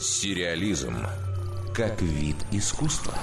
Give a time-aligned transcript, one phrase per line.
[0.00, 0.96] Сериализм
[1.74, 3.14] как вид искусства.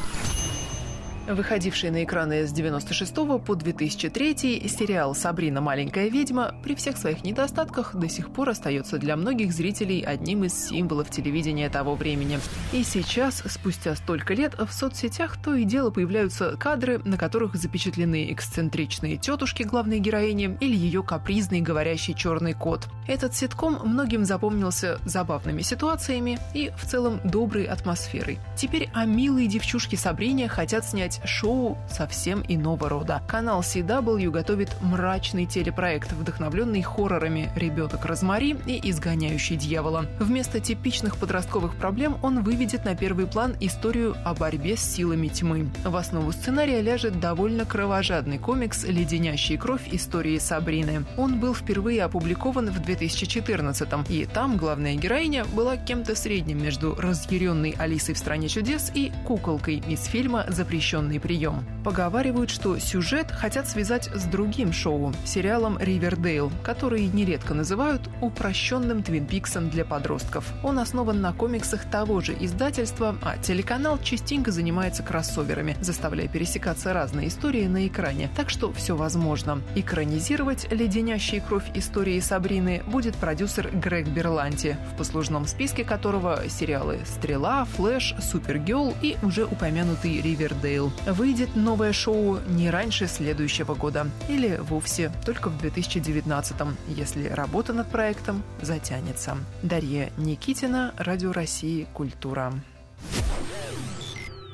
[1.27, 5.59] Выходивший на экраны с 96 по 2003 сериал «Сабрина.
[5.59, 10.53] Маленькая ведьма» при всех своих недостатках до сих пор остается для многих зрителей одним из
[10.53, 12.39] символов телевидения того времени.
[12.73, 18.31] И сейчас, спустя столько лет, в соцсетях то и дело появляются кадры, на которых запечатлены
[18.31, 22.87] эксцентричные тетушки главной героини или ее капризный говорящий черный кот.
[23.07, 28.37] Этот ситком многим запомнился забавными ситуациями и в целом доброй атмосферой.
[28.55, 33.21] Теперь о милой девчушке Сабрине хотят снять создать шоу совсем иного рода.
[33.27, 40.05] Канал CW готовит мрачный телепроект, вдохновленный хоррорами «Ребенок Розмари» и «Изгоняющий дьявола».
[40.19, 45.69] Вместо типичных подростковых проблем он выведет на первый план историю о борьбе с силами тьмы.
[45.83, 49.81] В основу сценария ляжет довольно кровожадный комикс «Леденящий кровь.
[49.91, 51.05] Истории Сабрины».
[51.17, 57.75] Он был впервые опубликован в 2014-м, и там главная героиня была кем-то средним между разъяренной
[57.77, 61.63] Алисой в «Стране чудес» и куколкой из фильма «Запрещенный традиционный прием.
[61.83, 69.25] Поговаривают, что сюжет хотят связать с другим шоу, сериалом «Ривердейл», который нередко называют упрощенным Твин
[69.25, 70.51] Пиксом для подростков.
[70.63, 77.27] Он основан на комиксах того же издательства, а телеканал частенько занимается кроссоверами, заставляя пересекаться разные
[77.27, 78.29] истории на экране.
[78.35, 79.61] Так что все возможно.
[79.75, 87.65] Экранизировать «Леденящие кровь» истории Сабрины будет продюсер Грег Берланти, в послужном списке которого сериалы «Стрела»,
[87.75, 90.91] «Флэш», «Супергелл» и уже упомянутый «Ривердейл».
[91.05, 96.55] Выйдет новое шоу не раньше следующего года или вовсе только в 2019,
[96.87, 99.37] если работа над проектом затянется.
[99.61, 102.53] Дарья Никитина, Радио России «Культура».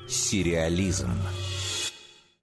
[0.09, 1.11] Сериализм